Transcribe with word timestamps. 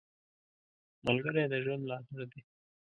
ملګری 1.05 1.43
د 1.51 1.53
ژوند 1.63 1.81
ملاتړ 1.83 2.19
دی 2.31 2.41